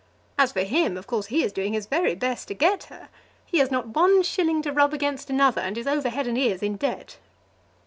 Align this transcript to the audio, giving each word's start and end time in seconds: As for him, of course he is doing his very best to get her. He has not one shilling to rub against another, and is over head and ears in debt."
As 0.35 0.51
for 0.51 0.61
him, 0.63 0.97
of 0.97 1.05
course 1.05 1.27
he 1.27 1.43
is 1.43 1.53
doing 1.53 1.73
his 1.73 1.85
very 1.85 2.15
best 2.15 2.47
to 2.47 2.55
get 2.55 2.85
her. 2.85 3.09
He 3.45 3.59
has 3.59 3.69
not 3.69 3.89
one 3.89 4.23
shilling 4.23 4.63
to 4.63 4.71
rub 4.71 4.95
against 4.95 5.29
another, 5.29 5.61
and 5.61 5.77
is 5.77 5.85
over 5.85 6.09
head 6.09 6.25
and 6.25 6.39
ears 6.39 6.63
in 6.63 6.75
debt." 6.75 7.17